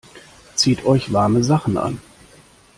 Zieht 0.55 0.83
euch 0.83 1.13
warme 1.13 1.43
Sachen 1.43 1.77
an! 1.77 1.99